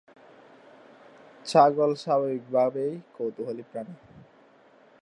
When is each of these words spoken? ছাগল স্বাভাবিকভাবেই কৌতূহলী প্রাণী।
ছাগল 1.45 1.91
স্বাভাবিকভাবেই 1.95 2.93
কৌতূহলী 3.17 3.63
প্রাণী। 3.71 3.95